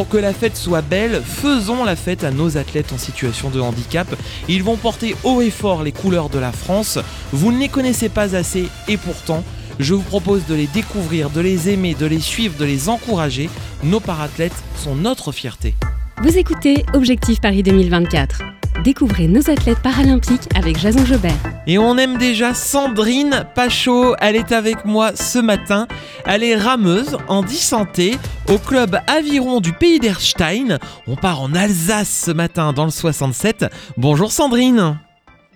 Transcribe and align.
pour 0.00 0.08
que 0.08 0.16
la 0.16 0.32
fête 0.32 0.56
soit 0.56 0.80
belle, 0.80 1.20
faisons 1.22 1.84
la 1.84 1.94
fête 1.94 2.24
à 2.24 2.30
nos 2.30 2.56
athlètes 2.56 2.90
en 2.94 2.96
situation 2.96 3.50
de 3.50 3.60
handicap. 3.60 4.08
Ils 4.48 4.62
vont 4.62 4.78
porter 4.78 5.14
haut 5.24 5.42
et 5.42 5.50
fort 5.50 5.82
les 5.82 5.92
couleurs 5.92 6.30
de 6.30 6.38
la 6.38 6.52
France. 6.52 6.98
Vous 7.34 7.52
ne 7.52 7.58
les 7.58 7.68
connaissez 7.68 8.08
pas 8.08 8.34
assez 8.34 8.70
et 8.88 8.96
pourtant, 8.96 9.44
je 9.78 9.92
vous 9.92 10.00
propose 10.00 10.46
de 10.46 10.54
les 10.54 10.68
découvrir, 10.68 11.28
de 11.28 11.42
les 11.42 11.68
aimer, 11.68 11.92
de 11.92 12.06
les 12.06 12.18
suivre, 12.18 12.56
de 12.58 12.64
les 12.64 12.88
encourager. 12.88 13.50
Nos 13.84 14.00
parathlètes 14.00 14.56
sont 14.74 14.94
notre 14.94 15.32
fierté. 15.32 15.74
Vous 16.22 16.38
écoutez 16.38 16.86
Objectif 16.94 17.42
Paris 17.42 17.62
2024. 17.62 18.40
Découvrez 18.82 19.28
nos 19.28 19.50
athlètes 19.50 19.80
paralympiques 19.80 20.48
avec 20.54 20.78
Jason 20.78 21.04
Jobert. 21.04 21.36
Et 21.66 21.76
on 21.76 21.98
aime 21.98 22.16
déjà 22.16 22.54
Sandrine 22.54 23.44
Pachot. 23.54 24.14
Elle 24.18 24.36
est 24.36 24.52
avec 24.52 24.86
moi 24.86 25.12
ce 25.14 25.38
matin. 25.38 25.86
Elle 26.24 26.42
est 26.42 26.56
rameuse 26.56 27.18
en 27.28 27.42
10 27.42 27.58
santé 27.58 28.16
au 28.52 28.58
club 28.58 28.96
Aviron 29.06 29.60
du 29.60 29.72
pays 29.72 29.98
d'Erstein. 29.98 30.78
On 31.06 31.16
part 31.16 31.40
en 31.40 31.54
Alsace 31.54 32.24
ce 32.26 32.30
matin 32.30 32.72
dans 32.72 32.84
le 32.84 32.90
67. 32.90 33.66
Bonjour 33.96 34.30
Sandrine. 34.32 34.98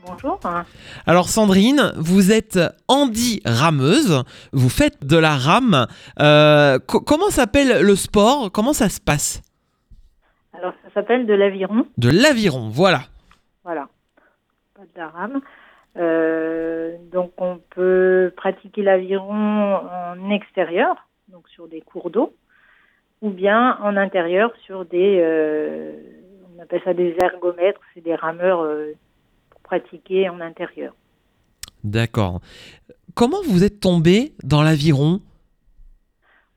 Bonjour. 0.06 0.38
Alors 1.06 1.28
Sandrine, 1.28 1.92
vous 1.96 2.30
êtes 2.30 2.58
Andy 2.88 3.41
rameuse, 3.44 4.22
vous 4.52 4.69
faites 4.69 5.04
de 5.04 5.16
la 5.16 5.34
rame. 5.36 5.86
Euh, 6.20 6.78
co- 6.78 7.00
comment 7.00 7.30
s'appelle 7.30 7.80
le 7.82 7.96
sport? 7.96 8.52
Comment 8.52 8.74
ça 8.74 8.88
se 8.88 9.00
passe? 9.00 9.42
Alors, 10.52 10.72
ça 10.84 10.91
s'appelle 10.94 11.26
de 11.26 11.34
l'aviron. 11.34 11.86
De 11.98 12.10
l'aviron, 12.10 12.69
voilà. 12.69 13.02
Voilà. 13.64 13.88
Pas 14.74 14.82
de 14.82 14.98
la 15.00 15.08
rame. 15.08 15.41
Euh, 15.97 16.92
donc, 17.12 17.32
on 17.38 17.58
peut 17.74 18.32
pratiquer 18.36 18.82
l'aviron 18.82 19.76
en 19.76 20.30
extérieur, 20.30 21.08
donc 21.28 21.48
sur 21.48 21.66
des 21.66 21.80
cours 21.80 22.10
d'eau, 22.10 22.34
ou 23.25 23.30
bien 23.30 23.78
en 23.80 23.97
intérieur 23.97 24.53
sur 24.67 24.84
des. 24.84 25.19
euh, 25.22 25.92
on 26.56 26.62
appelle 26.62 26.83
ça 26.84 26.92
des 26.92 27.17
ergomètres, 27.22 27.81
c'est 27.94 28.03
des 28.03 28.14
rameurs 28.14 28.61
euh, 28.61 28.92
pour 29.48 29.62
pratiquer 29.62 30.28
en 30.28 30.41
intérieur. 30.41 30.94
D'accord. 31.83 32.41
Comment 33.14 33.42
vous 33.48 33.64
êtes 33.64 33.81
tombé 33.81 34.33
dans 34.42 34.62
l'aviron? 34.62 35.20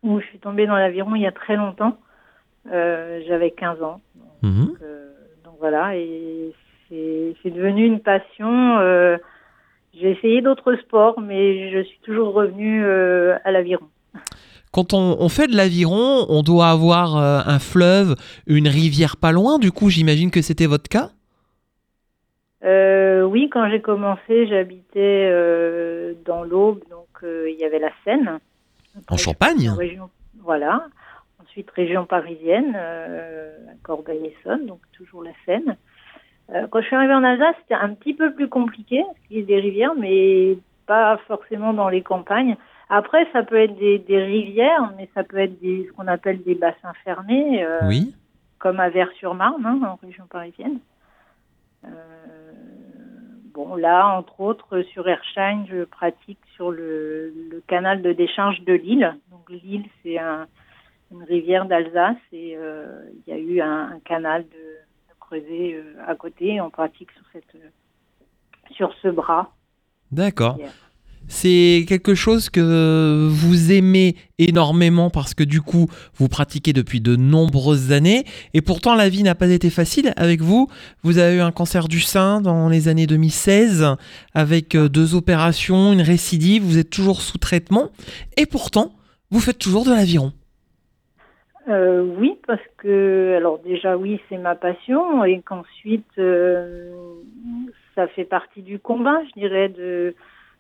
Où 0.04 0.20
je 0.20 0.26
suis 0.26 0.40
tombée 0.40 0.68
dans 0.68 0.76
l'aviron 0.76 1.16
il 1.16 1.22
y 1.22 1.28
a 1.28 1.32
très 1.32 1.56
longtemps. 1.56 1.98
Euh, 2.70 3.22
J'avais 3.28 3.52
15 3.52 3.82
ans. 3.82 4.02
Mhm. 4.44 4.66
Donc, 4.66 4.78
euh, 4.82 5.14
donc 5.46 5.56
voilà, 5.60 5.96
et 5.96 6.54
c'est 6.90 7.50
devenu 7.50 7.86
une 7.86 8.02
passion. 8.02 8.78
J'ai 9.94 10.12
essayé 10.12 10.42
d'autres 10.42 10.76
sports, 10.76 11.22
mais 11.22 11.72
je 11.72 11.84
suis 11.84 12.00
toujours 12.00 12.34
revenue 12.34 12.86
à 12.86 13.52
l'aviron. 13.52 13.88
Quand 14.72 14.94
on, 14.94 15.18
on 15.20 15.30
fait 15.30 15.48
de 15.48 15.56
l'aviron, 15.56 16.26
on 16.30 16.44
doit 16.44 16.68
avoir 16.68 17.18
euh, 17.18 17.40
un 17.46 17.60
fleuve, 17.60 18.16
une 18.46 18.68
rivière 18.68 19.18
pas 19.18 19.32
loin. 19.32 19.60
Du 19.60 19.72
coup, 19.72 19.90
j'imagine 19.90 20.30
que 20.32 20.42
c'était 20.42 20.68
votre 20.68 20.90
cas? 20.90 21.10
Euh, 22.64 23.24
oui, 23.24 23.50
quand 23.52 23.70
j'ai 23.70 23.82
commencé, 23.82 24.48
j'habitais 24.48 25.30
euh, 25.32 26.14
dans 26.26 26.44
l'Aube, 26.44 26.82
donc 26.90 27.08
il 27.24 27.56
y 27.58 27.64
avait 27.64 27.80
la 27.80 27.92
Seine. 28.04 28.40
En 29.10 29.18
Champagne? 29.18 29.70
région, 29.70 30.10
voilà. 30.44 30.88
Ensuite, 31.42 31.70
région 31.72 32.06
parisienne, 32.06 32.76
à 32.76 33.76
Corbeil-Essonne, 33.84 34.66
donc 34.66 34.80
toujours 34.92 35.24
la 35.24 35.32
Seine. 35.46 35.78
Quand 36.70 36.82
je 36.82 36.86
suis 36.86 36.96
arrivée 36.96 37.14
en 37.14 37.24
Alsace, 37.24 37.56
c'était 37.62 37.74
un 37.76 37.94
petit 37.94 38.14
peu 38.14 38.34
plus 38.34 38.50
compliqué, 38.50 39.02
parce 39.06 39.28
qu'il 39.28 39.40
y 39.40 39.44
a 39.44 39.46
des 39.46 39.60
rivières, 39.60 39.96
mais 39.98 40.58
pas 40.86 41.18
forcément 41.28 41.74
dans 41.74 41.90
les 41.90 42.02
campagnes. 42.02 42.56
Après, 42.90 43.28
ça 43.34 43.44
peut 43.44 43.58
être 43.58 43.78
des, 43.78 44.00
des 44.00 44.24
rivières, 44.24 44.94
mais 44.96 45.10
ça 45.14 45.24
peut 45.24 45.38
être 45.40 45.60
des, 45.60 45.86
ce 45.88 45.92
qu'on 45.94 46.08
appelle 46.08 46.42
des 46.44 46.56
bassins 46.56 46.94
fermés, 47.04 47.64
euh, 47.64 47.80
Oui. 47.84 48.16
comme 48.60 48.80
à 48.80 48.90
Vers-sur-Marne, 48.90 49.66
hein, 49.66 49.80
en 49.86 49.96
région 50.06 50.26
parisienne. 50.28 50.80
Euh, 51.86 52.52
bon, 53.54 53.76
là, 53.76 54.08
entre 54.18 54.40
autres, 54.40 54.82
sur 54.94 55.08
Erstein, 55.08 55.66
je 55.70 55.84
pratique 55.84 56.40
sur 56.56 56.72
le, 56.72 57.34
le 57.52 57.62
canal 57.68 58.02
de 58.02 58.14
décharge 58.14 58.62
de 58.62 58.74
Lille. 58.74 59.16
Donc, 59.32 59.50
Lille, 59.50 59.86
c'est 60.04 60.18
un- 60.18 60.48
une 61.12 61.24
rivière 61.24 61.66
d'Alsace 61.66 62.18
et 62.34 62.56
euh, 62.58 63.02
il 63.26 63.34
y 63.34 63.36
a 63.36 63.40
eu 63.40 63.62
un, 63.62 63.92
un 63.96 64.00
canal 64.02 64.44
de, 64.44 64.50
de 64.50 65.20
creusé 65.20 65.76
euh, 65.76 65.94
à 66.06 66.16
côté. 66.16 66.60
On 66.60 66.70
pratique 66.70 67.12
sur, 67.12 67.24
cette, 67.32 67.56
euh, 67.56 67.70
sur 68.72 68.94
ce 69.02 69.08
bras. 69.08 69.52
D'accord. 70.12 70.58
C'est 71.30 71.86
quelque 71.88 72.16
chose 72.16 72.50
que 72.50 73.28
vous 73.30 73.72
aimez 73.74 74.16
énormément 74.40 75.10
parce 75.10 75.34
que 75.34 75.44
du 75.44 75.62
coup, 75.62 75.88
vous 76.16 76.30
pratiquez 76.30 76.72
depuis 76.72 77.02
de 77.02 77.16
nombreuses 77.18 77.92
années 77.92 78.24
et 78.54 78.62
pourtant 78.62 78.96
la 78.96 79.10
vie 79.10 79.24
n'a 79.24 79.36
pas 79.36 79.50
été 79.50 79.70
facile 79.70 80.14
avec 80.16 80.42
vous. 80.42 80.68
Vous 81.04 81.18
avez 81.18 81.38
eu 81.38 81.42
un 81.42 81.52
cancer 81.52 81.90
du 81.90 82.00
sein 82.00 82.40
dans 82.40 82.70
les 82.70 82.88
années 82.88 83.08
2016 83.08 83.86
avec 84.34 84.74
euh, 84.76 84.88
deux 84.88 85.16
opérations, 85.16 85.92
une 85.92 86.02
récidive, 86.02 86.64
vous 86.64 86.78
êtes 86.78 86.90
toujours 86.90 87.22
sous 87.22 87.38
traitement 87.38 87.90
et 88.38 88.46
pourtant, 88.46 88.94
vous 89.30 89.42
faites 89.42 89.60
toujours 89.60 89.84
de 89.84 89.92
l'aviron. 89.92 90.32
Euh, 91.70 92.02
oui, 92.18 92.36
parce 92.48 92.62
que, 92.78 93.36
alors 93.36 93.60
déjà, 93.60 93.98
oui, 93.98 94.22
c'est 94.30 94.38
ma 94.38 94.56
passion, 94.56 95.26
et 95.26 95.42
qu'ensuite, 95.42 96.06
euh, 96.18 96.94
ça 97.94 98.08
fait 98.08 98.24
partie 98.24 98.62
du 98.62 98.80
combat, 98.80 99.18
je 99.36 99.42
dirais, 99.42 99.68
de- 99.68 100.16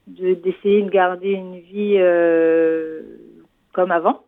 d'essayer 0.07 0.81
de, 0.83 0.89
garder 0.89 1.31
une 1.31 1.59
vie 1.59 1.95
euh, 1.97 3.01
comme 3.73 3.91
avant. 3.91 4.23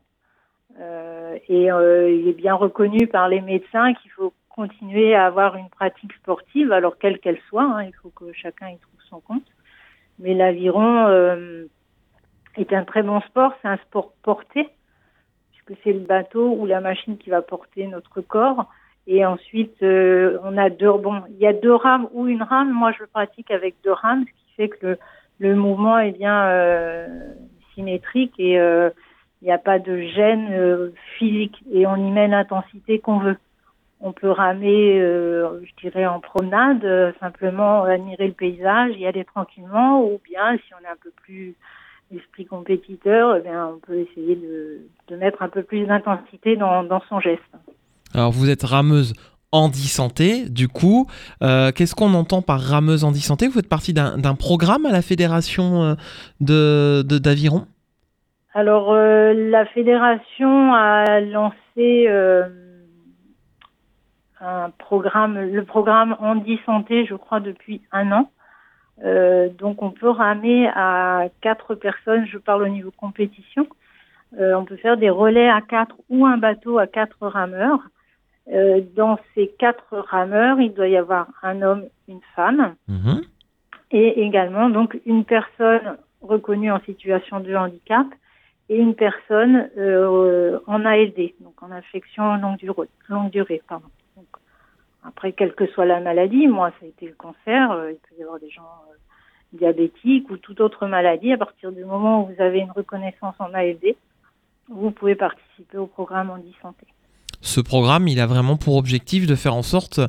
Euh, 0.80 1.38
et 1.48 1.72
euh, 1.72 2.10
il 2.12 2.28
est 2.28 2.34
bien 2.34 2.54
reconnu 2.54 3.08
par 3.08 3.28
les 3.28 3.42
médecins 3.42 3.94
qu'il 3.96 4.12
faut 4.12 4.34
continuer 4.50 5.16
à 5.16 5.26
avoir 5.26 5.56
une 5.56 5.70
pratique 5.70 6.14
sportive, 6.14 6.72
alors 6.72 6.98
quelle 6.98 7.20
qu'elle 7.20 7.40
soit, 7.50 7.64
hein, 7.64 7.84
il 7.84 7.94
faut 8.02 8.10
que 8.10 8.32
chacun 8.34 8.70
y 8.70 8.78
trouve 8.78 9.02
son 9.10 9.20
compte. 9.22 9.46
Mais 10.20 10.34
l'aviron 10.34 11.08
euh, 11.08 11.66
est 12.58 12.74
un 12.74 12.84
très 12.84 13.04
bon 13.04 13.22
sport, 13.22 13.54
c'est 13.62 13.68
un 13.68 13.78
sport 13.78 14.14
porté 14.22 14.70
puisque 15.52 15.82
c'est 15.84 15.94
le 15.94 16.00
bateau 16.00 16.56
ou 16.56 16.66
la 16.66 16.82
machine 16.82 17.18
qui 17.18 17.30
va 17.30 17.42
porter 17.42 17.88
notre 17.88 18.22
corps. 18.22 18.70
Et 19.08 19.26
ensuite, 19.26 19.82
euh, 19.82 20.38
on 20.44 20.58
a 20.58 20.70
deux, 20.70 20.92
bon, 20.94 21.24
il 21.30 21.38
y 21.38 21.48
a 21.48 21.54
deux 21.54 21.74
rames 21.74 22.08
ou 22.12 22.28
une 22.28 22.44
rame. 22.44 22.72
Moi, 22.72 22.92
je 22.98 23.06
pratique 23.06 23.50
avec 23.52 23.76
deux 23.84 23.94
rames, 23.94 24.26
ce 24.26 24.32
qui 24.32 24.54
fait 24.56 24.70
que 24.70 24.86
le, 24.86 25.00
le 25.40 25.56
mouvement 25.56 26.00
est 26.00 26.12
bien 26.12 26.48
euh, 26.50 27.08
symétrique 27.74 28.34
et 28.38 28.60
euh, 28.60 28.90
il 29.42 29.46
n'y 29.46 29.52
a 29.52 29.58
pas 29.58 29.80
de 29.80 30.02
gêne 30.02 30.48
euh, 30.52 30.92
physique 31.18 31.56
et 31.72 31.88
on 31.88 31.96
y 31.96 32.12
met 32.12 32.28
l'intensité 32.28 33.00
qu'on 33.00 33.20
veut. 33.20 33.38
On 34.02 34.14
peut 34.14 34.32
ramer, 34.32 34.98
je 34.98 35.82
dirais, 35.82 36.06
en 36.06 36.22
promenade, 36.22 37.14
simplement 37.20 37.84
admirer 37.84 38.28
le 38.28 38.34
paysage, 38.34 38.96
y 38.96 39.06
aller 39.06 39.26
tranquillement, 39.26 40.02
ou 40.06 40.22
bien 40.24 40.56
si 40.56 40.74
on 40.74 40.86
est 40.86 40.90
un 40.90 40.96
peu 41.04 41.12
plus 41.22 41.54
esprit 42.16 42.46
compétiteur, 42.46 43.36
eh 43.36 43.42
bien, 43.42 43.68
on 43.68 43.80
peut 43.80 44.00
essayer 44.00 44.38
de, 44.38 44.80
de 45.10 45.16
mettre 45.18 45.42
un 45.42 45.50
peu 45.50 45.64
plus 45.64 45.86
d'intensité 45.86 46.56
dans, 46.56 46.84
dans 46.86 47.02
son 47.10 47.20
geste. 47.20 47.42
Alors 48.14 48.32
vous 48.32 48.50
êtes 48.50 48.64
rameuse 48.64 49.14
handisanté, 49.52 50.50
du 50.50 50.68
coup, 50.68 51.08
euh, 51.42 51.72
qu'est-ce 51.72 51.96
qu'on 51.96 52.14
entend 52.14 52.42
par 52.42 52.60
rameuse 52.60 53.04
handisanté 53.04 53.48
Vous 53.48 53.54
faites 53.54 53.70
partie 53.70 53.94
d'un 53.94 54.36
programme 54.36 54.86
à 54.86 54.92
la 54.92 55.02
fédération 55.02 55.84
euh, 55.84 55.96
de 56.40 57.02
d'aviron? 57.20 57.66
Alors, 58.54 58.92
euh, 58.92 59.34
la 59.34 59.66
fédération 59.68 60.74
a 60.74 61.20
lancé 61.22 62.08
un 64.42 64.70
programme, 64.78 65.40
le 65.40 65.64
programme 65.66 66.16
Handi 66.20 66.60
Santé, 66.66 67.06
je 67.06 67.16
crois, 67.16 67.40
depuis 67.40 67.82
un 67.92 68.12
an. 68.12 68.32
Donc, 69.60 69.82
on 69.82 69.92
peut 69.92 70.10
ramer 70.10 70.68
à 70.76 71.26
quatre 71.42 71.76
personnes, 71.76 72.26
je 72.26 72.38
parle 72.38 72.64
au 72.64 72.68
niveau 72.68 72.92
compétition. 72.92 73.68
On 74.38 74.66
peut 74.66 74.78
faire 74.78 74.98
des 74.98 75.10
relais 75.10 75.50
à 75.50 75.62
quatre 75.62 75.96
ou 76.10 76.26
un 76.26 76.38
bateau 76.38 76.80
à 76.80 76.88
quatre 76.88 77.18
rameurs. 77.22 77.80
Euh, 78.52 78.82
dans 78.96 79.20
ces 79.36 79.48
quatre 79.60 79.96
rameurs, 79.98 80.60
il 80.60 80.74
doit 80.74 80.88
y 80.88 80.98
avoir 80.98 81.28
un 81.44 81.62
homme, 81.62 81.86
une 82.08 82.22
femme. 82.36 82.76
Mhm. 82.88 83.22
et 83.92 84.22
également 84.22 84.70
donc 84.70 85.00
une 85.08 85.26
personne 85.26 85.98
reconnue 86.22 86.72
en 86.72 86.80
situation 86.82 87.40
de 87.40 87.56
handicap 87.56 88.06
et 88.70 88.78
une 88.78 88.94
personne 88.94 89.70
euh, 89.78 90.60
en 90.68 90.86
ALD, 90.86 91.34
donc 91.40 91.62
en 91.64 91.72
affection 91.72 92.36
longue 92.38 92.58
durée. 92.58 92.88
Longue 93.08 93.32
durée 93.32 93.62
pardon. 93.68 93.88
Donc, 94.16 94.28
Après, 95.04 95.32
quelle 95.32 95.54
que 95.56 95.66
soit 95.68 95.86
la 95.86 96.00
maladie, 96.02 96.48
moi, 96.48 96.70
ça 96.80 96.86
a 96.86 96.90
été 96.90 97.08
le 97.08 97.16
cancer. 97.16 97.72
euh, 97.72 97.92
il 97.94 97.98
peut 97.98 98.16
y 98.20 98.24
avoir 98.24 98.40
des 98.40 98.50
gens 98.52 98.70
diabétiques 99.54 100.30
ou 100.30 100.38
toute 100.38 100.62
autre 100.62 100.86
maladie. 100.88 101.34
À 101.34 101.38
partir 101.38 101.72
du 101.72 101.84
moment 101.84 102.24
où 102.24 102.28
vous 102.34 102.42
avez 102.42 102.60
une 102.60 102.72
reconnaissance 102.72 103.36
en 103.40 103.54
ALD, 103.54 103.96
vous 104.68 104.92
pouvez 104.92 105.16
participer 105.16 105.78
au 105.78 105.88
programme 105.88 106.30
Handi 106.30 106.56
Santé. 106.62 106.86
Ce 107.42 107.62
programme, 107.62 108.08
il 108.08 108.20
a 108.20 108.26
vraiment 108.26 108.58
pour 108.58 108.76
objectif 108.76 109.26
de 109.26 109.36
faire 109.36 109.56
en 109.56 109.64
sorte 109.64 110.00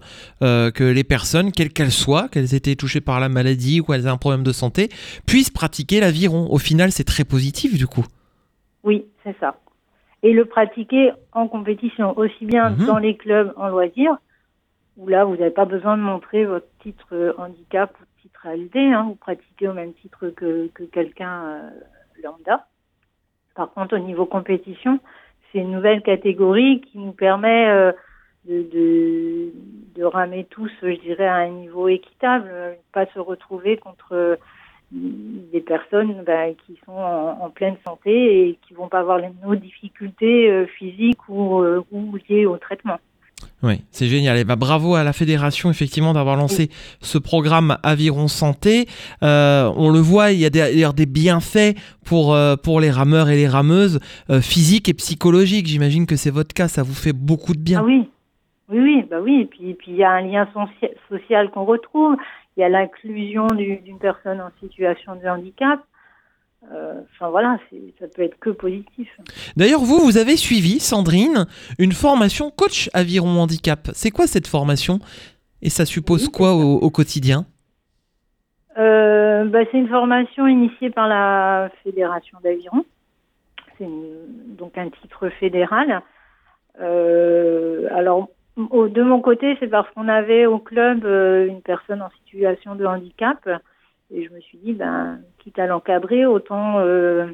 euh, 0.42 0.70
que 0.70 0.82
les 0.84 1.04
personnes, 1.04 1.52
quelles 1.52 1.72
qu'elles 1.72 1.92
soient, 1.92 2.28
qu'elles 2.28 2.54
aient 2.54 2.58
été 2.58 2.74
touchées 2.76 3.00
par 3.00 3.20
la 3.20 3.28
maladie 3.28 3.80
ou 3.80 3.84
qu'elles 3.84 4.06
aient 4.06 4.10
un 4.10 4.16
problème 4.16 4.42
de 4.42 4.52
santé, 4.52 4.88
puissent 5.26 5.50
pratiquer 5.50 6.00
l'aviron. 6.00 6.48
Au 6.50 6.58
final, 6.58 6.90
c'est 6.90 7.04
très 7.04 7.24
positif 7.24 7.76
du 7.78 7.86
coup. 7.86 8.04
Oui, 8.82 9.04
c'est 9.24 9.36
ça. 9.38 9.56
Et 10.22 10.32
le 10.32 10.44
pratiquer 10.44 11.12
en 11.32 11.48
compétition, 11.48 12.18
aussi 12.18 12.44
bien 12.44 12.70
Mhm. 12.70 12.86
dans 12.86 12.98
les 12.98 13.16
clubs 13.16 13.52
en 13.56 13.68
loisirs, 13.68 14.16
où 14.96 15.08
là, 15.08 15.24
vous 15.24 15.36
n'avez 15.36 15.50
pas 15.50 15.64
besoin 15.64 15.96
de 15.96 16.02
montrer 16.02 16.44
votre 16.44 16.66
titre 16.82 17.06
euh, 17.12 17.32
handicap 17.38 17.94
ou 18.00 18.04
titre 18.22 18.46
ALD. 18.46 18.76
Hein, 18.76 19.04
vous 19.08 19.14
pratiquez 19.14 19.68
au 19.68 19.72
même 19.72 19.94
titre 19.94 20.28
que, 20.30 20.68
que 20.74 20.82
quelqu'un 20.82 21.44
euh, 21.44 21.70
lambda. 22.22 22.66
Par 23.54 23.72
contre, 23.72 23.96
au 23.96 23.98
niveau 24.00 24.26
compétition, 24.26 25.00
c'est 25.52 25.58
une 25.58 25.72
nouvelle 25.72 26.02
catégorie 26.02 26.80
qui 26.80 26.98
nous 26.98 27.12
permet 27.12 27.68
euh, 27.68 27.92
de, 28.48 30.04
ramer 30.04 30.46
tous, 30.48 30.72
je 30.82 30.98
dirais, 31.00 31.26
à 31.26 31.36
un 31.36 31.50
niveau 31.50 31.88
équitable, 31.88 32.48
euh, 32.50 32.72
pas 32.92 33.06
se 33.06 33.18
retrouver 33.18 33.76
contre 33.76 34.12
euh, 34.12 34.36
des 34.92 35.60
personnes 35.60 36.22
ben, 36.24 36.54
qui 36.66 36.80
sont 36.84 36.92
en, 36.92 37.50
pleine 37.50 37.76
santé 37.86 38.48
et 38.48 38.58
qui 38.66 38.74
vont 38.74 38.88
pas 38.88 39.00
avoir 39.00 39.18
les, 39.18 39.28
nos 39.44 39.54
difficultés 39.54 40.66
physiques 40.78 41.28
ou 41.28 41.62
liées 42.28 42.46
au 42.46 42.56
traitement. 42.56 42.98
Oui, 43.62 43.82
c'est 43.90 44.06
génial. 44.06 44.38
Et 44.38 44.44
bah, 44.44 44.56
bravo 44.56 44.94
à 44.94 45.04
la 45.04 45.12
fédération 45.12 45.70
effectivement 45.70 46.14
d'avoir 46.14 46.36
lancé 46.36 46.70
ce 47.02 47.18
programme 47.18 47.76
Aviron 47.82 48.26
Santé. 48.26 48.86
Euh, 49.22 49.70
on 49.76 49.90
le 49.90 49.98
voit, 49.98 50.32
il 50.32 50.38
y 50.40 50.46
a 50.46 50.50
d'ailleurs 50.50 50.94
des 50.94 51.04
bienfaits 51.04 51.76
pour, 52.04 52.34
euh, 52.34 52.56
pour 52.56 52.80
les 52.80 52.90
rameurs 52.90 53.28
et 53.28 53.36
les 53.36 53.48
rameuses 53.48 54.00
euh, 54.30 54.40
physiques 54.40 54.88
et 54.88 54.94
psychologiques. 54.94 55.66
J'imagine 55.66 56.06
que 56.06 56.16
c'est 56.16 56.30
votre 56.30 56.54
cas, 56.54 56.68
ça 56.68 56.82
vous 56.82 56.94
fait 56.94 57.12
beaucoup 57.12 57.52
de 57.52 57.60
bien. 57.60 57.80
Ah 57.80 57.84
oui, 57.84 58.08
oui, 58.70 58.78
oui, 58.80 59.04
bah 59.10 59.18
oui. 59.22 59.40
Et 59.42 59.44
puis, 59.44 59.70
et 59.70 59.74
puis 59.74 59.90
il 59.92 59.96
y 59.98 60.04
a 60.04 60.10
un 60.10 60.22
lien 60.22 60.48
socia- 60.54 60.94
social 61.10 61.50
qu'on 61.50 61.64
retrouve. 61.66 62.16
Il 62.56 62.60
y 62.60 62.64
a 62.64 62.68
l'inclusion 62.70 63.46
du- 63.48 63.78
d'une 63.84 63.98
personne 63.98 64.40
en 64.40 64.50
situation 64.66 65.16
de 65.16 65.28
handicap. 65.28 65.80
Euh, 66.72 67.00
Enfin 67.12 67.30
voilà, 67.30 67.58
ça 67.98 68.06
peut 68.14 68.22
être 68.22 68.38
que 68.38 68.50
positif. 68.50 69.08
D'ailleurs, 69.56 69.80
vous, 69.80 69.98
vous 69.98 70.16
avez 70.18 70.36
suivi, 70.36 70.78
Sandrine, 70.80 71.46
une 71.78 71.92
formation 71.92 72.50
coach 72.50 72.88
Aviron 72.92 73.38
Handicap. 73.40 73.90
C'est 73.94 74.10
quoi 74.10 74.26
cette 74.26 74.46
formation? 74.46 74.98
Et 75.62 75.70
ça 75.70 75.84
suppose 75.86 76.24
Oui, 76.26 76.32
quoi 76.32 76.54
au, 76.54 76.76
au 76.76 76.90
quotidien? 76.90 77.44
Euh, 78.78 79.44
bah, 79.46 79.60
c'est 79.70 79.78
une 79.78 79.88
formation 79.88 80.46
initiée 80.46 80.90
par 80.90 81.08
la 81.08 81.70
Fédération 81.82 82.38
d'aviron. 82.42 82.84
C'est 83.78 83.88
donc 84.58 84.76
un 84.78 84.88
titre 84.90 85.28
fédéral. 85.40 86.02
Euh, 86.80 87.88
alors, 87.94 88.28
au- 88.70 88.88
de 88.88 89.02
mon 89.02 89.20
côté, 89.20 89.56
c'est 89.60 89.68
parce 89.68 89.88
qu'on 89.94 90.08
avait 90.08 90.46
au 90.46 90.58
club 90.58 91.04
une 91.48 91.62
personne 91.62 92.00
en 92.02 92.10
situation 92.24 92.74
de 92.74 92.86
handicap. 92.86 93.38
Et 94.12 94.24
je 94.24 94.32
me 94.32 94.40
suis 94.40 94.58
dit, 94.58 94.72
ben, 94.72 95.20
quitte 95.38 95.58
à 95.58 95.66
l'encadrer, 95.66 96.26
autant 96.26 96.80
euh, 96.80 97.26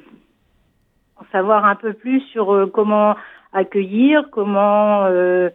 en 1.16 1.24
savoir 1.32 1.64
un 1.64 1.74
peu 1.74 1.92
plus 1.94 2.20
sur 2.32 2.52
euh, 2.52 2.66
comment 2.66 3.16
accueillir, 3.52 4.28
comment 4.30 5.06
euh, 5.06 5.48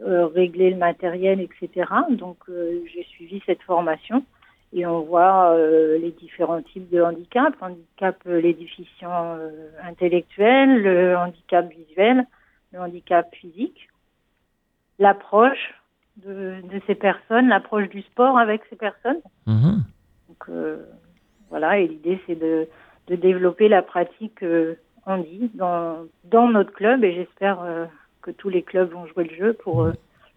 régler 0.00 0.70
le 0.70 0.76
matériel, 0.76 1.40
etc. 1.40 1.90
Donc, 2.10 2.36
j'ai 2.48 3.02
suivi 3.04 3.42
cette 3.46 3.62
formation 3.62 4.24
et 4.72 4.86
on 4.86 5.00
voit 5.00 5.56
les 5.98 6.12
différents 6.12 6.62
types 6.62 6.88
de 6.90 7.00
handicap, 7.02 7.54
handicap 7.60 8.16
les 8.26 8.52
déficients 8.52 9.38
intellectuels, 9.82 10.82
le 10.82 11.16
handicap 11.16 11.68
visuel, 11.68 12.26
le 12.72 12.80
handicap 12.80 13.34
physique, 13.34 13.88
l'approche 15.00 15.74
de, 16.24 16.60
de 16.62 16.80
ces 16.86 16.94
personnes, 16.94 17.48
l'approche 17.48 17.88
du 17.88 18.02
sport 18.02 18.38
avec 18.38 18.60
ces 18.70 18.76
personnes. 18.76 19.20
Mhm. 19.46 19.82
Donc 20.38 20.54
euh, 20.54 20.84
voilà, 21.50 21.78
et 21.78 21.88
l'idée 21.88 22.20
c'est 22.26 22.38
de, 22.38 22.68
de 23.08 23.16
développer 23.16 23.68
la 23.68 23.82
pratique 23.82 24.42
euh, 24.42 24.74
handi 25.06 25.50
dans, 25.54 26.06
dans 26.24 26.48
notre 26.48 26.72
club 26.72 27.04
et 27.04 27.14
j'espère 27.14 27.60
euh, 27.62 27.86
que 28.22 28.30
tous 28.30 28.48
les 28.48 28.62
clubs 28.62 28.90
vont 28.90 29.06
jouer 29.06 29.24
le 29.24 29.36
jeu 29.36 29.52
pour 29.54 29.82
euh, 29.82 29.92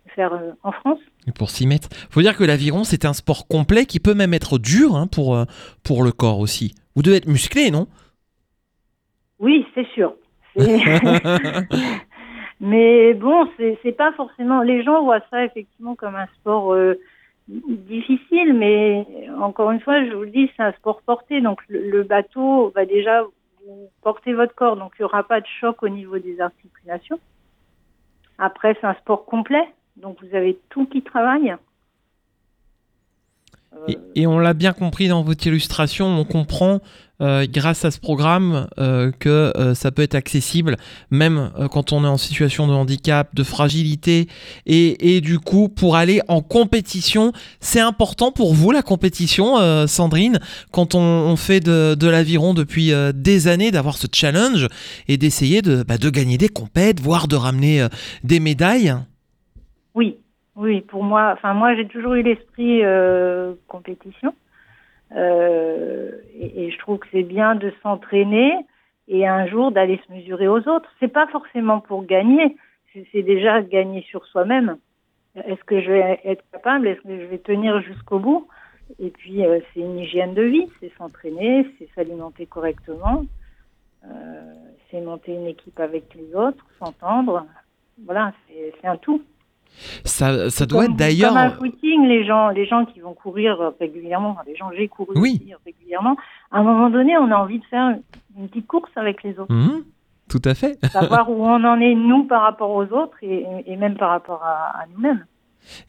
le 0.06 0.12
faire 0.12 0.34
euh, 0.34 0.52
en 0.64 0.72
France. 0.72 1.00
Et 1.28 1.32
pour 1.32 1.50
s'y 1.50 1.68
mettre. 1.68 1.90
faut 2.10 2.22
dire 2.22 2.38
que 2.38 2.44
l'aviron, 2.44 2.84
c'est 2.84 3.06
un 3.06 3.14
sport 3.14 3.48
complet 3.48 3.86
qui 3.86 4.00
peut 4.00 4.14
même 4.14 4.34
être 4.34 4.58
dur 4.58 4.96
hein, 4.96 5.08
pour, 5.08 5.36
euh, 5.36 5.46
pour 5.84 6.04
le 6.04 6.12
corps 6.12 6.40
aussi. 6.40 6.74
Vous 6.96 7.04
devez 7.04 7.18
être 7.18 7.28
musclé, 7.28 7.72
non? 7.72 7.88
Oui, 9.40 9.66
c'est 9.76 9.88
sûr. 9.88 10.16
Mais 12.62 13.16
bon, 13.16 13.50
c'est 13.58 13.80
c'est 13.82 13.92
pas 13.92 14.14
forcément. 14.14 14.62
Les 14.62 14.84
gens 14.84 15.04
voient 15.04 15.24
ça 15.32 15.44
effectivement 15.44 15.96
comme 15.96 16.16
un 16.16 16.28
sport 16.40 16.74
euh, 16.74 17.00
difficile, 17.68 18.54
mais 18.54 19.06
encore 19.40 19.72
une 19.72 19.80
fois, 19.80 20.04
je 20.06 20.14
vous 20.14 20.24
le 20.24 20.30
dis, 20.30 20.50
c'est 20.56 20.64
un 20.64 20.72
sport 20.74 21.02
porté. 21.02 21.42
Donc 21.42 21.62
le, 21.68 22.04
bateau 22.04 22.70
va 22.76 22.86
déjà 22.86 23.24
vous 23.24 23.90
porter 24.02 24.34
votre 24.34 24.56
corps, 24.56 24.78
donc 24.78 24.94
il 24.98 25.02
n'y 25.02 25.06
aura 25.06 25.24
pas 25.24 25.42
de 25.42 25.48
choc 25.60 25.84
au 25.84 25.90
niveau 25.90 26.18
des 26.20 26.40
articulations. 26.40 27.20
Après, 28.38 28.76
c'est 28.80 28.88
un 28.88 28.96
sport 28.96 29.26
complet, 29.26 29.68
donc 29.98 30.18
vous 30.24 30.36
avez 30.36 30.60
tout 30.70 30.86
qui 30.86 31.02
travaille. 31.02 31.56
Et, 33.88 33.98
et 34.16 34.28
on 34.28 34.38
l'a 34.38 34.54
bien 34.54 34.74
compris 34.74 35.08
dans 35.08 35.24
votre 35.24 35.48
illustration, 35.48 36.06
on 36.08 36.24
comprend 36.24 36.82
euh, 37.20 37.48
grâce 37.50 37.86
à 37.86 37.92
ce 37.92 38.00
programme 38.00 38.68
euh, 38.80 39.12
que 39.12 39.30
euh, 39.56 39.74
ça 39.74 39.92
peut 39.92 40.02
être 40.02 40.14
accessible 40.16 40.76
même 41.10 41.52
euh, 41.58 41.68
quand 41.68 41.92
on 41.92 42.04
est 42.04 42.08
en 42.08 42.18
situation 42.18 42.68
de 42.68 42.74
handicap, 42.74 43.34
de 43.34 43.44
fragilité. 43.44 44.28
Et, 44.66 45.16
et 45.16 45.22
du 45.22 45.40
coup 45.40 45.70
pour 45.70 45.96
aller 45.96 46.22
en 46.28 46.42
compétition, 46.42 47.32
c'est 47.60 47.80
important 47.80 48.32
pour 48.32 48.54
vous 48.54 48.72
la 48.72 48.84
compétition 48.84 49.60
euh, 49.60 49.88
Sandrine 49.88 50.40
quand 50.72 50.94
on, 50.94 51.00
on 51.02 51.36
fait 51.36 51.60
de, 51.60 51.96
de 51.96 52.08
l'aviron 52.08 52.54
depuis 52.54 52.92
euh, 52.92 53.12
des 53.14 53.48
années 53.48 53.72
d'avoir 53.72 53.98
ce 53.98 54.08
challenge 54.12 54.68
et 55.08 55.18
d'essayer 55.18 55.62
de, 55.62 55.84
bah, 55.84 55.98
de 55.98 56.10
gagner 56.10 56.38
des 56.38 56.50
compètes, 56.50 57.00
voire 57.00 57.28
de 57.28 57.36
ramener 57.36 57.82
euh, 57.82 57.88
des 58.24 58.40
médailles? 58.40 58.96
Oui, 59.94 60.18
oui, 60.62 60.82
pour 60.82 61.04
moi, 61.04 61.32
enfin 61.34 61.56
moi 61.56 61.76
j'ai 61.76 61.88
toujours 61.88 62.14
eu 62.14 62.22
l'esprit 62.22 62.84
euh, 62.84 63.56
compétition 63.68 64.34
Euh, 65.14 66.12
et, 66.40 66.72
je 66.72 66.78
trouve 66.78 67.00
que 67.00 67.08
c'est 67.12 67.28
bien 67.38 67.56
de 67.56 67.74
s'entraîner 67.84 68.54
et 69.10 69.28
un 69.28 69.46
jour 69.48 69.72
d'aller 69.72 70.00
se 70.06 70.14
mesurer 70.14 70.48
aux 70.48 70.64
autres. 70.74 70.90
C'est 71.00 71.12
pas 71.12 71.28
forcément 71.28 71.80
pour 71.82 72.06
gagner, 72.06 72.56
c'est 72.94 73.24
déjà 73.24 73.62
gagner 73.62 74.04
sur 74.04 74.26
soi-même. 74.28 74.78
Est-ce 75.36 75.64
que 75.66 75.82
je 75.82 75.92
vais 75.92 76.22
être 76.24 76.44
capable 76.54 76.88
Est-ce 76.88 77.02
que 77.02 77.20
je 77.22 77.26
vais 77.26 77.40
tenir 77.40 77.82
jusqu'au 77.82 78.20
bout? 78.20 78.48
Et 79.00 79.10
puis 79.10 79.44
euh, 79.46 79.60
c'est 79.74 79.82
une 79.82 79.98
hygiène 80.00 80.34
de 80.36 80.44
vie, 80.44 80.68
c'est 80.80 80.94
s'entraîner, 80.98 81.68
c'est 81.78 81.90
s'alimenter 81.96 82.46
correctement, 82.46 83.26
c'est 84.90 85.02
monter 85.02 85.34
une 85.34 85.48
équipe 85.48 85.80
avec 85.80 86.04
les 86.16 86.30
autres, 86.36 86.66
s'entendre. 86.80 87.46
Voilà, 88.06 88.34
c'est 88.48 88.88
un 88.88 88.98
tout. 88.98 89.22
Ça, 90.06 90.50
ça 90.50 90.66
doit 90.66 90.84
Comme- 90.84 90.92
être 90.94 90.98
d'ailleurs... 90.98 91.30
Comme 91.30 91.38
un 91.38 91.50
footing, 91.52 92.08
les 92.08 92.26
gens, 92.26 92.50
les 92.50 92.66
gens 92.66 92.86
qui 92.86 93.00
vont 93.00 93.14
courir 93.14 93.58
régulièrement, 93.80 94.32
enfin, 94.32 94.42
les 94.48 94.56
gens 94.56 94.70
j'ai 94.78 94.88
couru 94.88 95.14
Oui. 95.16 95.42
aussi 95.44 95.54
régulièrement, 95.66 96.16
à 96.52 96.60
un 96.60 96.64
moment 96.64 96.90
donné, 96.90 97.18
on 97.18 97.32
a 97.32 97.36
envie 97.36 97.60
de 97.60 97.66
faire 97.66 97.96
une 98.38 98.48
petite 98.48 98.68
course 98.68 98.92
avec 98.96 99.24
les 99.24 99.38
autres. 99.40 99.52
Mhm, 99.54 99.84
tout 100.30 100.42
à 100.46 100.54
fait. 100.54 100.78
Savoir 100.92 101.30
où 101.32 101.44
on 101.46 101.64
en 101.64 101.80
est, 101.82 101.96
nous, 101.96 102.26
par 102.26 102.44
rapport 102.44 102.70
aux 102.72 102.86
autres 102.86 103.18
et, 103.24 103.46
et 103.66 103.76
même 103.76 103.96
par 103.98 104.10
rapport 104.12 104.44
à, 104.44 104.82
à 104.82 104.86
nous-mêmes. 104.94 105.26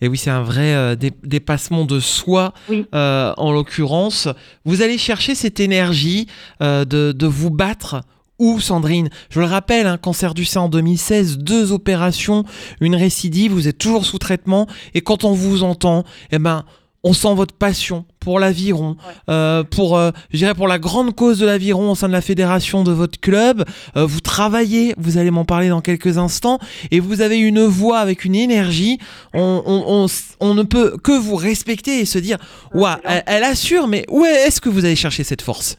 Et 0.02 0.08
oui, 0.08 0.18
c'est 0.18 0.30
un 0.30 0.42
vrai 0.42 0.74
euh, 0.74 0.94
dé- 0.96 1.12
dépassement 1.22 1.84
de 1.86 1.98
soi, 1.98 2.52
Oui. 2.68 2.86
euh, 2.94 3.32
en 3.38 3.52
l'occurrence. 3.52 4.28
Vous 4.66 4.82
allez 4.82 4.98
chercher 4.98 5.34
cette 5.34 5.60
énergie 5.60 6.26
euh, 6.62 6.84
de, 6.84 7.12
de 7.12 7.26
vous 7.26 7.50
battre. 7.50 8.02
Où, 8.42 8.60
Sandrine 8.60 9.08
Je 9.30 9.38
le 9.40 9.46
rappelle, 9.46 9.86
un 9.86 9.98
cancer 9.98 10.34
du 10.34 10.44
sein 10.44 10.62
en 10.62 10.68
2016, 10.68 11.38
deux 11.38 11.70
opérations, 11.70 12.44
une 12.80 12.96
récidive, 12.96 13.52
vous 13.52 13.68
êtes 13.68 13.78
toujours 13.78 14.04
sous 14.04 14.18
traitement. 14.18 14.66
Et 14.94 15.00
quand 15.00 15.24
on 15.24 15.32
vous 15.32 15.62
entend, 15.62 16.04
eh 16.32 16.38
ben, 16.38 16.64
on 17.04 17.12
sent 17.12 17.34
votre 17.34 17.54
passion 17.54 18.04
pour 18.20 18.38
l'aviron, 18.38 18.96
euh, 19.28 19.64
pour, 19.64 19.96
euh, 19.96 20.10
je 20.32 20.38
dirais 20.38 20.54
pour 20.54 20.68
la 20.68 20.78
grande 20.78 21.14
cause 21.16 21.38
de 21.40 21.46
l'aviron 21.46 21.90
au 21.90 21.94
sein 21.96 22.06
de 22.08 22.12
la 22.12 22.20
fédération 22.20 22.84
de 22.84 22.92
votre 22.92 23.18
club. 23.20 23.64
Euh, 23.96 24.06
vous 24.06 24.20
travaillez, 24.20 24.94
vous 24.98 25.18
allez 25.18 25.30
m'en 25.32 25.44
parler 25.44 25.68
dans 25.68 25.80
quelques 25.80 26.18
instants, 26.18 26.58
et 26.92 27.00
vous 27.00 27.20
avez 27.20 27.38
une 27.38 27.64
voix 27.64 27.98
avec 27.98 28.24
une 28.24 28.36
énergie. 28.36 28.98
On, 29.34 29.62
on- 29.66 29.84
on 29.86 30.04
s- 30.06 30.36
on 30.40 30.54
ne 30.54 30.62
peut 30.62 30.96
que 31.02 31.12
vous 31.18 31.34
respecter 31.36 31.98
et 32.00 32.04
se 32.04 32.18
dire, 32.18 32.38
ouah, 32.74 33.00
c'est 33.04 33.10
elle, 33.12 33.22
elle 33.26 33.44
assure, 33.44 33.88
mais 33.88 34.04
où 34.08 34.24
est-ce 34.24 34.60
que 34.60 34.68
vous 34.68 34.84
allez 34.84 34.94
chercher 34.96 35.24
cette 35.24 35.42
force? 35.42 35.78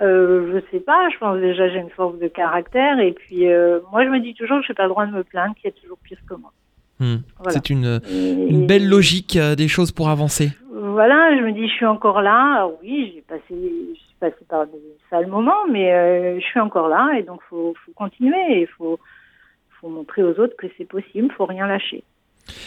Euh, 0.00 0.52
je 0.52 0.70
sais 0.70 0.80
pas, 0.80 1.08
je 1.10 1.18
pense 1.18 1.38
déjà 1.40 1.68
j'ai 1.68 1.78
une 1.78 1.90
force 1.90 2.18
de 2.18 2.28
caractère 2.28 3.00
et 3.00 3.12
puis 3.12 3.48
euh, 3.48 3.80
moi 3.90 4.04
je 4.04 4.10
me 4.10 4.20
dis 4.20 4.34
toujours 4.34 4.60
que 4.60 4.66
j'ai 4.66 4.74
pas 4.74 4.84
le 4.84 4.90
droit 4.90 5.06
de 5.06 5.12
me 5.12 5.24
plaindre 5.24 5.54
qu'il 5.56 5.64
y 5.64 5.68
a 5.68 5.80
toujours 5.80 5.98
pire 5.98 6.18
que 6.28 6.34
moi. 6.34 6.52
Hmm. 7.00 7.18
Voilà. 7.38 7.52
C'est 7.52 7.70
une, 7.70 8.66
belle 8.66 8.88
logique 8.88 9.36
euh, 9.36 9.54
des 9.54 9.68
choses 9.68 9.92
pour 9.92 10.08
avancer. 10.08 10.50
Voilà, 10.72 11.36
je 11.36 11.42
me 11.42 11.52
dis, 11.52 11.68
je 11.68 11.72
suis 11.72 11.86
encore 11.86 12.22
là. 12.22 12.54
Alors 12.56 12.78
oui, 12.82 13.12
j'ai 13.14 13.22
passé, 13.22 13.42
je 13.50 14.00
passé 14.18 14.44
par 14.48 14.66
des 14.66 14.78
sales 15.10 15.28
moments, 15.28 15.66
mais 15.70 15.92
euh, 15.92 16.40
je 16.40 16.44
suis 16.44 16.60
encore 16.60 16.88
là 16.88 17.12
et 17.16 17.22
donc 17.22 17.40
faut, 17.48 17.74
faut 17.84 17.92
continuer. 17.92 18.62
Il 18.62 18.66
faut, 18.66 18.98
faut 19.80 19.88
montrer 19.88 20.22
aux 20.22 20.38
autres 20.40 20.56
que 20.56 20.66
c'est 20.76 20.86
possible. 20.86 21.32
Faut 21.36 21.46
rien 21.46 21.66
lâcher. 21.66 22.02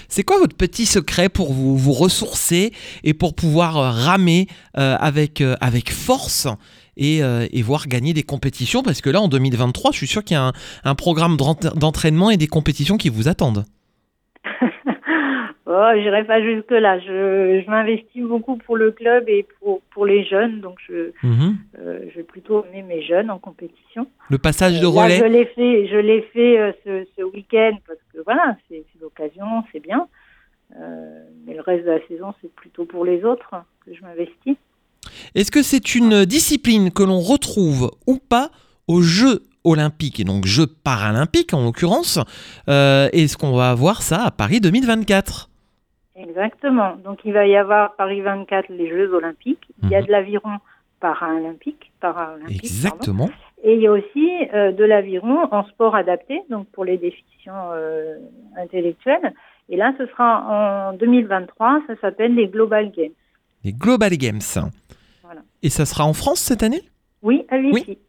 C'est 0.09 0.23
quoi 0.23 0.39
votre 0.39 0.55
petit 0.55 0.85
secret 0.85 1.29
pour 1.29 1.53
vous, 1.53 1.77
vous 1.77 1.93
ressourcer 1.93 2.71
et 3.03 3.13
pour 3.13 3.33
pouvoir 3.35 3.77
euh, 3.77 3.89
ramer 3.91 4.47
euh, 4.77 4.95
avec, 4.99 5.41
euh, 5.41 5.55
avec 5.61 5.91
force 5.91 6.47
et, 6.97 7.17
et 7.19 7.61
voir 7.61 7.87
gagner 7.87 8.13
des 8.13 8.23
compétitions? 8.23 8.83
Parce 8.83 9.01
que 9.01 9.09
là, 9.09 9.21
en 9.21 9.27
2023, 9.27 9.91
je 9.91 9.97
suis 9.97 10.07
sûr 10.07 10.23
qu'il 10.23 10.35
y 10.35 10.37
a 10.37 10.51
un, 10.83 10.95
programme 10.95 11.37
d'ent- 11.37 11.57
d'entraînement 11.75 12.29
et 12.29 12.37
des 12.37 12.47
compétitions 12.47 12.97
qui 12.97 13.09
vous 13.09 13.27
attendent. 13.27 13.65
Oh, 15.73 15.99
j'irai 16.01 16.23
pas 16.25 16.41
jusque 16.41 16.71
là. 16.71 16.99
Je, 16.99 17.61
je 17.65 17.69
m'investis 17.69 18.23
beaucoup 18.23 18.57
pour 18.57 18.75
le 18.77 18.91
club 18.91 19.23
et 19.29 19.45
pour, 19.59 19.81
pour 19.93 20.05
les 20.05 20.23
jeunes, 20.25 20.59
donc 20.61 20.77
je, 20.87 21.11
Mhm. 21.23 21.57
euh, 21.79 21.99
je 22.09 22.15
vais 22.17 22.23
plutôt 22.23 22.59
emmener 22.63 22.81
mes 22.83 23.01
jeunes 23.03 23.31
en 23.31 23.39
compétition. 23.39 24.07
Le 24.29 24.37
passage 24.37 24.79
de 24.79 24.85
Là, 24.85 25.03
relais 25.03 25.17
je 25.19 25.25
l'ai 25.25 25.45
fait, 25.45 25.87
je 25.87 25.97
l'ai 25.97 26.21
fait 26.33 26.59
euh, 26.59 26.71
ce, 26.85 27.05
ce 27.17 27.23
week-end 27.23 27.77
parce 27.87 27.99
que 28.13 28.19
voilà, 28.25 28.57
c'est 28.69 28.83
l'occasion, 29.01 29.45
c'est 29.71 29.79
bien. 29.81 30.07
Euh, 30.79 31.23
mais 31.45 31.53
le 31.53 31.61
reste 31.61 31.85
de 31.85 31.91
la 31.91 32.07
saison, 32.07 32.33
c'est 32.41 32.53
plutôt 32.53 32.85
pour 32.85 33.03
les 33.05 33.23
autres 33.23 33.51
que 33.85 33.93
je 33.93 34.01
m'investis. 34.01 34.55
Est-ce 35.35 35.51
que 35.51 35.63
c'est 35.63 35.95
une 35.95 36.25
discipline 36.25 36.91
que 36.91 37.03
l'on 37.03 37.19
retrouve 37.19 37.91
ou 38.07 38.17
pas 38.17 38.51
aux 38.87 39.01
Jeux 39.01 39.41
olympiques 39.63 40.19
et 40.19 40.23
donc 40.23 40.45
Jeux 40.45 40.67
paralympiques 40.67 41.53
en 41.53 41.63
l'occurrence 41.63 42.19
Est-ce 42.67 43.37
qu'on 43.37 43.51
va 43.55 43.69
avoir 43.71 44.01
ça 44.01 44.23
à 44.23 44.31
Paris 44.31 44.59
2024 44.61 45.49
Exactement. 46.27 46.95
Donc 47.03 47.19
il 47.25 47.33
va 47.33 47.45
y 47.47 47.55
avoir 47.55 47.95
Paris 47.95 48.21
24 48.21 48.69
les 48.69 48.89
Jeux 48.89 49.13
Olympiques. 49.13 49.65
Il 49.83 49.89
y 49.89 49.95
a 49.95 49.99
Mhm. 50.01 50.07
de 50.07 50.11
l'aviron 50.11 50.51
paralympique, 50.99 51.91
paralympique. 51.99 52.47
pardon. 52.61 52.63
Exactement. 52.63 53.29
Et 53.63 53.75
il 53.75 53.81
y 53.81 53.87
a 53.87 53.91
aussi 53.91 54.29
euh, 54.53 54.71
de 54.71 54.83
l'aviron 54.83 55.47
en 55.51 55.63
sport 55.65 55.95
adapté, 55.95 56.41
donc 56.49 56.67
pour 56.71 56.83
les 56.85 56.97
déficients 56.97 57.69
euh, 57.73 58.15
intellectuels. 58.57 59.33
Et 59.69 59.77
là, 59.77 59.93
ce 59.97 60.05
sera 60.07 60.89
en 60.89 60.93
2023. 60.93 61.81
Ça 61.87 61.93
s'appelle 62.01 62.35
les 62.35 62.47
Global 62.47 62.91
Games. 62.91 63.11
Les 63.63 63.71
Global 63.73 64.11
Games. 64.17 64.41
Voilà. 65.23 65.41
Et 65.63 65.69
ça 65.69 65.85
sera 65.85 66.05
en 66.05 66.13
France 66.13 66.39
cette 66.39 66.63
année? 66.63 66.81
Oui, 67.21 67.45
à 67.49 67.57
Vichy. 67.59 67.99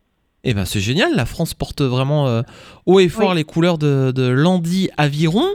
Eh 0.44 0.54
ben 0.54 0.64
c'est 0.64 0.80
génial, 0.80 1.14
la 1.14 1.24
France 1.24 1.54
porte 1.54 1.82
vraiment 1.82 2.26
euh, 2.26 2.42
haut 2.86 2.98
et 2.98 3.08
fort 3.08 3.30
Oui. 3.30 3.36
les 3.36 3.44
couleurs 3.44 3.78
de, 3.78 4.10
de 4.12 4.26
l'Andy 4.28 4.90
Aviron. 4.96 5.46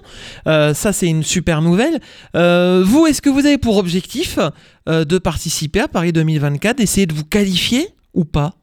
Euh, 0.48 0.74
ça 0.74 0.94
c'est 0.94 1.08
une 1.08 1.24
super 1.24 1.62
nouvelle. 1.62 2.00
Euh, 2.36 2.84
vous, 2.86 3.06
est-ce 3.06 3.22
que 3.22 3.29
vous 3.29 3.46
avez 3.46 3.58
pour 3.58 3.77
objectif 3.77 4.39
de 4.88 5.17
participer 5.17 5.82
à 5.82 5.88
Paris 5.89 6.13
2024, 6.13 6.77
d'essayer 6.77 7.06
de 7.06 7.13
vous 7.13 7.25
qualifier 7.25 7.88
ou 8.13 8.24
pas? 8.24 8.53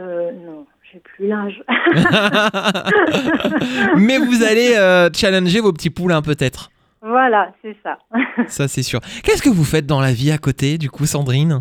Euh, 0.00 0.32
non, 0.44 0.66
j'ai 0.92 0.98
plus 1.00 1.28
l'âge. 1.28 1.62
Mais 3.96 4.18
vous 4.18 4.42
allez 4.42 4.74
challenger 5.14 5.60
vos 5.60 5.72
petits 5.72 5.90
poulains 5.90 6.22
peut-être. 6.22 6.70
voilà, 7.02 7.52
c'est 7.62 7.76
ça. 7.84 7.98
Ça 8.48 8.66
c'est 8.68 8.82
sûr. 8.82 9.00
Qu'est-ce 9.22 9.42
que 9.42 9.48
vous 9.48 9.64
faites 9.64 9.86
dans 9.86 10.00
la 10.00 10.12
vie 10.12 10.30
à 10.32 10.38
côté 10.38 10.76
du 10.78 10.90
coup 10.90 11.06
Sandrine? 11.06 11.60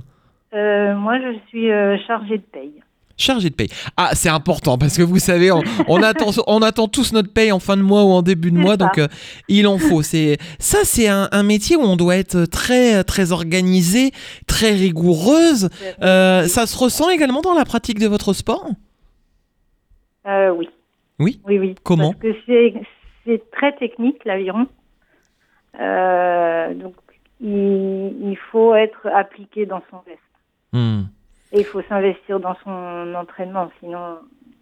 Euh, 0.53 0.95
moi, 0.95 1.17
je 1.19 1.37
suis 1.49 1.67
chargée 2.07 2.37
de 2.37 2.43
paye. 2.51 2.71
Chargé 3.17 3.49
de 3.49 3.55
paye. 3.55 3.69
Ah, 3.97 4.11
c'est 4.13 4.29
important 4.29 4.77
parce 4.77 4.95
que 4.95 5.01
vous 5.01 5.17
savez, 5.17 5.51
on, 5.51 5.63
on 5.87 6.03
attend, 6.03 6.29
on 6.45 6.61
attend 6.61 6.87
tous 6.87 7.13
notre 7.13 7.33
paye 7.33 7.51
en 7.51 7.59
fin 7.59 7.75
de 7.75 7.81
mois 7.81 8.03
ou 8.03 8.09
en 8.09 8.21
début 8.21 8.51
de 8.51 8.57
mois, 8.57 8.73
ça. 8.73 8.77
donc 8.77 8.99
euh, 8.99 9.07
il 9.47 9.65
en 9.65 9.79
faut. 9.79 10.03
C'est 10.03 10.37
ça, 10.59 10.79
c'est 10.83 11.07
un, 11.07 11.27
un 11.31 11.41
métier 11.41 11.75
où 11.75 11.81
on 11.81 11.95
doit 11.95 12.15
être 12.15 12.45
très 12.45 13.03
très 13.03 13.31
organisé, 13.31 14.11
très 14.45 14.71
rigoureuse. 14.71 15.69
Euh, 16.03 16.43
ça 16.43 16.67
se 16.67 16.77
ressent 16.77 17.09
également 17.09 17.41
dans 17.41 17.55
la 17.55 17.65
pratique 17.65 17.97
de 17.97 18.07
votre 18.07 18.33
sport? 18.33 18.67
Euh, 20.27 20.51
oui. 20.51 20.69
Oui? 21.17 21.41
Oui, 21.47 21.57
oui. 21.57 21.75
Comment? 21.83 22.13
Parce 22.13 22.35
que 22.45 22.83
c'est, 23.25 23.41
très 23.51 23.75
technique, 23.77 24.23
l'aviron. 24.25 24.67
Donc, 25.73 26.93
il, 27.41 28.29
il 28.29 28.37
faut 28.51 28.75
être 28.75 29.07
appliqué 29.07 29.65
dans 29.65 29.81
son 29.89 29.97
geste. 30.07 30.19
Hmm. 30.73 31.03
Et 31.51 31.59
il 31.59 31.65
faut 31.65 31.81
s'investir 31.87 32.39
dans 32.39 32.55
son 32.63 33.15
entraînement, 33.15 33.69
sinon... 33.79 34.17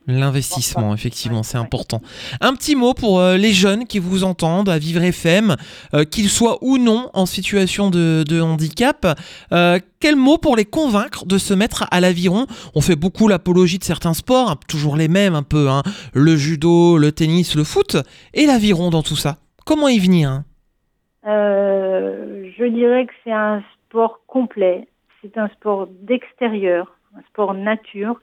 L'investissement, 0.08 0.94
effectivement, 0.94 1.42
c'est 1.42 1.58
important. 1.58 2.00
Un 2.39 2.54
petit 2.54 2.75
mot 2.75 2.94
pour 2.94 3.20
euh, 3.20 3.38
les 3.38 3.54
jeunes 3.54 3.88
qui 3.88 3.98
vous 3.98 4.24
entendent 4.24 4.70
à 4.70 4.77
Vivre 4.77 5.01
FM, 5.01 5.56
euh, 5.96 6.04
qu'ils 6.04 6.30
soient 6.30 6.60
ou 6.62 6.77
non 6.77 7.10
en 7.15 7.25
situation 7.25 7.89
de, 7.89 8.24
de 8.27 8.39
handicap. 8.39 9.08
Euh, 9.51 9.80
quel 10.00 10.15
mot 10.15 10.38
pour 10.38 10.58
les 10.58 10.65
convaincre 10.65 11.25
de 11.25 11.39
se 11.39 11.56
mettre 11.56 11.88
à 11.89 12.01
l'aviron? 12.01 12.46
On 12.75 12.82
fait 12.82 12.96
beaucoup 12.96 13.27
l'apologie 13.27 13.80
de 13.80 13.84
certains 13.84 14.13
sports, 14.13 14.51
hein, 14.51 14.60
toujours 14.68 14.96
les 14.96 15.08
mêmes 15.08 15.34
un 15.34 15.42
peu, 15.42 15.70
hein, 15.70 15.82
le 16.13 16.36
judo, 16.36 17.00
le 17.00 17.12
tennis, 17.12 17.56
le 17.56 17.63
foot, 17.63 17.98
et 18.36 18.46
l'aviron 18.46 18.92
dans 18.92 19.01
tout 19.01 19.15
ça. 19.15 19.38
Comment 19.65 19.88
y 19.88 19.98
venir 19.98 20.30
hein? 20.30 20.46
Euh, 21.27 22.51
je 22.58 22.65
dirais 22.65 23.08
que 23.08 23.13
c'est 23.24 23.32
un 23.32 23.63
sport 23.88 24.20
complet. 24.27 24.88
C'est 25.25 25.39
un 25.39 25.48
sport 25.48 25.88
d'extérieur, 25.88 26.96
un 27.17 27.22
sport 27.29 27.55
nature, 27.55 28.22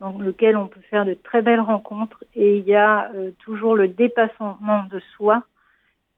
dans 0.00 0.18
lequel 0.18 0.56
on 0.56 0.66
peut 0.66 0.80
faire 0.90 1.04
de 1.04 1.14
très 1.14 1.42
belles 1.42 1.60
rencontres. 1.60 2.24
Et 2.34 2.56
il 2.56 2.64
y 2.64 2.74
a 2.74 3.08
euh, 3.14 3.30
toujours 3.44 3.76
le 3.76 3.86
dépassement 3.86 4.58
de 4.90 4.98
soi. 5.16 5.44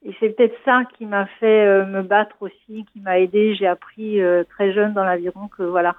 Et 0.06 0.14
c'est 0.18 0.30
peut-être 0.30 0.56
ça 0.64 0.84
qui 0.96 1.04
m'a 1.04 1.26
fait 1.38 1.66
euh, 1.66 1.84
me 1.84 2.00
battre 2.00 2.36
aussi, 2.40 2.86
qui 2.90 3.00
m'a 3.00 3.18
aidé. 3.18 3.54
J'ai 3.56 3.66
appris 3.66 4.22
euh, 4.22 4.42
très 4.44 4.72
jeune 4.72 4.94
dans 4.94 5.04
l'aviron 5.04 5.48
que 5.48 5.64
voilà, 5.64 5.96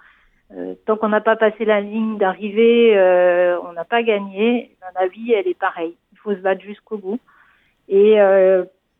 tant 0.86 0.98
qu'on 0.98 1.10
n'a 1.10 1.22
pas 1.22 1.36
passé 1.36 1.64
la 1.64 1.82
ligne 1.82 2.18
d'arrivée, 2.18 2.94
on 3.64 3.74
n'a 3.74 3.86
pas 3.86 4.04
gagné. 4.04 4.76
La 5.00 5.08
vie, 5.08 5.34
elle 5.34 5.48
est 5.48 5.58
pareille. 5.58 5.96
Il 6.12 6.18
faut 6.20 6.32
se 6.32 6.42
battre 6.42 6.62
jusqu'au 6.62 6.98
bout. 6.98 7.20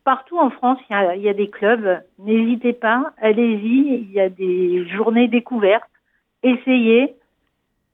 Partout 0.04 0.38
en 0.38 0.50
France, 0.50 0.78
il 0.88 1.22
y 1.22 1.28
a, 1.28 1.34
des 1.34 1.48
clubs. 1.48 2.00
N'hésitez 2.18 2.72
pas, 2.72 3.12
allez-y. 3.20 4.02
Il 4.02 4.12
y 4.12 4.20
a 4.20 4.28
des 4.28 4.86
journées 4.88 5.28
découvertes. 5.28 5.90
Essayez 6.42 7.16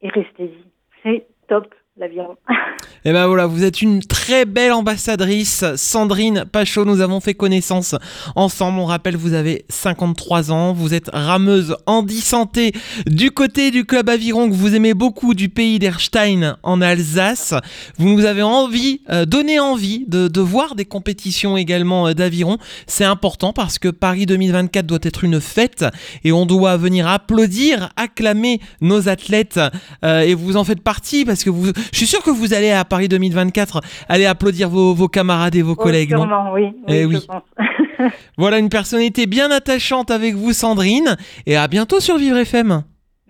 et 0.03 0.09
restez-y. 0.09 0.65
C'est 1.03 1.27
top, 1.49 1.75
l'aviron. 1.97 2.37
Et 3.07 3.13
ben 3.13 3.27
voilà, 3.27 3.47
vous 3.47 3.65
êtes 3.65 3.81
une 3.81 4.03
très 4.03 4.45
belle 4.45 4.73
ambassadrice, 4.73 5.65
Sandrine 5.77 6.45
Pachot. 6.45 6.85
Nous 6.85 7.01
avons 7.01 7.21
fait 7.21 7.33
connaissance 7.33 7.95
ensemble. 8.37 8.79
On 8.79 8.85
rappelle, 8.85 9.17
vous 9.17 9.33
avez 9.33 9.65
53 9.71 10.53
ans, 10.53 10.75
vous 10.75 10.93
êtes 10.93 11.09
rameuse 11.11 11.77
handi 11.87 12.21
santé 12.21 12.73
du 13.07 13.31
côté 13.31 13.71
du 13.71 13.87
club 13.87 14.11
aviron 14.11 14.51
que 14.51 14.55
vous 14.55 14.75
aimez 14.75 14.93
beaucoup 14.93 15.33
du 15.33 15.49
pays 15.49 15.79
d'Erstein 15.79 16.59
en 16.63 16.83
Alsace. 16.83 17.55
Vous 17.97 18.07
nous 18.07 18.27
avez 18.27 18.43
envie, 18.43 19.01
euh, 19.09 19.25
donné 19.25 19.59
envie 19.59 20.05
de, 20.07 20.29
de 20.29 20.41
voir 20.43 20.75
des 20.75 20.85
compétitions 20.85 21.57
également 21.57 22.09
euh, 22.09 22.13
d'aviron. 22.13 22.59
C'est 22.87 23.05
important 23.05 23.55
parce 23.55 23.79
que 23.79 23.89
Paris 23.89 24.27
2024 24.27 24.85
doit 24.85 24.99
être 25.05 25.25
une 25.25 25.41
fête 25.41 25.87
et 26.23 26.33
on 26.33 26.45
doit 26.45 26.77
venir 26.77 27.09
applaudir, 27.09 27.89
acclamer 27.97 28.61
nos 28.83 29.09
athlètes 29.09 29.59
euh, 30.05 30.21
et 30.21 30.35
vous 30.35 30.59
en 30.59 30.65
faites 30.65 30.83
partie 30.83 31.25
parce 31.25 31.45
que 31.45 31.49
vous, 31.49 31.73
je 31.93 31.97
suis 31.97 32.07
sûr 32.07 32.23
que 32.23 32.31
vous 32.31 32.53
allez 32.53 32.71
à 32.71 32.85
Paris 32.91 33.09
2024 33.09 33.81
aller 34.11 34.27
applaudir 34.27 34.69
vos, 34.69 34.93
vos 34.93 35.09
camarades 35.09 35.55
et 35.55 35.63
vos 35.63 35.77
collègues. 35.77 36.13
non 36.13 36.25
Sûrement, 36.25 36.53
oui. 36.53 36.75
Eh 36.89 37.07
oui, 37.07 37.15
oui. 37.15 37.21
je 37.23 37.27
pense. 37.27 37.43
voilà 38.37 38.59
une 38.59 38.69
personnalité 38.69 39.27
bien 39.27 39.51
attachante 39.51 40.11
avec 40.11 40.35
vous 40.35 40.53
Sandrine 40.53 41.17
et 41.47 41.57
à 41.57 41.67
bientôt 41.69 42.01
sur 42.01 42.19
Vivre 42.19 42.37
FM. 42.37 42.83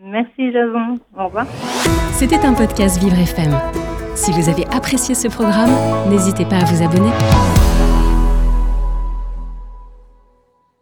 Merci, 0.03 0.51
Jason. 0.53 0.99
Au 1.17 1.27
revoir. 1.27 1.47
C'était 2.13 2.45
un 2.45 2.55
podcast 2.55 3.01
Vivre 3.03 3.19
FM. 3.19 3.55
Si 4.15 4.33
vous 4.33 4.49
avez 4.49 4.67
apprécié 4.75 5.15
ce 5.15 5.29
programme, 5.29 5.71
n'hésitez 6.11 6.45
pas 6.45 6.57
à 6.57 6.65
vous 6.65 6.83
abonner. 6.83 7.11